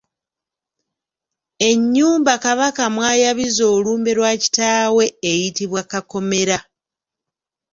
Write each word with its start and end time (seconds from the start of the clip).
Ennyumba 1.69 2.33
Kabaka 2.43 2.83
mwayabiza 2.95 3.63
olumbe 3.75 4.11
lwa 4.17 4.31
Kitaawe 4.41 5.05
eyitibwa 5.31 5.81
Kakomera. 5.91 6.57